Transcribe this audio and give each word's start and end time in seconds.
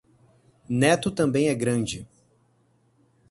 Neto 0.67 1.11
também 1.11 1.47
é 1.49 1.53
grande 1.53 2.07